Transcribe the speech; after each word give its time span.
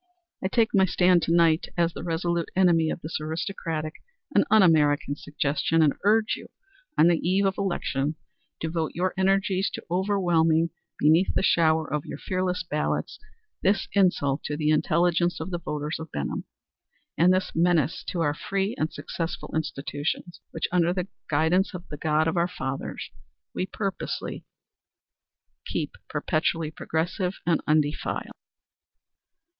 I 0.43 0.47
take 0.47 0.73
my 0.73 0.85
stand 0.85 1.21
to 1.23 1.31
night 1.31 1.67
as 1.77 1.93
the 1.93 2.01
resolute 2.01 2.49
enemy 2.55 2.89
of 2.89 3.01
this 3.01 3.19
aristocratic 3.21 4.01
and 4.33 4.43
un 4.49 4.63
American 4.63 5.15
suggestion, 5.15 5.83
and 5.83 5.93
urge 6.03 6.35
you, 6.37 6.49
on 6.97 7.05
the 7.07 7.19
eve 7.19 7.45
of 7.45 7.59
election, 7.59 8.15
to 8.61 8.67
devote 8.67 8.95
your 8.95 9.13
energies 9.15 9.69
to 9.75 9.85
overwhelming 9.91 10.71
beneath 10.97 11.35
the 11.35 11.43
shower 11.43 11.85
of 11.87 12.03
your 12.07 12.17
fearless 12.17 12.63
ballots 12.63 13.19
this 13.61 13.87
insult 13.93 14.41
to 14.45 14.57
the 14.57 14.71
intelligence 14.71 15.39
of 15.39 15.51
the 15.51 15.59
voters 15.59 15.99
of 15.99 16.11
Benham, 16.11 16.45
and 17.15 17.31
this 17.31 17.51
menace 17.53 18.03
to 18.05 18.21
our 18.21 18.33
free 18.33 18.73
and 18.79 18.91
successful 18.91 19.51
institutions, 19.55 20.41
which, 20.49 20.67
under 20.71 20.93
the 20.93 21.09
guidance 21.29 21.75
of 21.75 21.87
the 21.89 21.97
God 21.97 22.27
of 22.27 22.37
our 22.37 22.47
fathers, 22.47 23.11
we 23.53 23.67
purpose 23.67 24.17
to 24.17 24.41
keep 25.67 25.91
perpetually 26.09 26.71
progressive 26.71 27.35
and 27.45 27.61
undefiled." 27.67 28.31